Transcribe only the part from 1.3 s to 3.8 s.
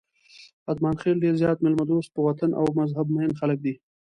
زیات میلمه دوست، په وطن او مذهب مېین خلک دي.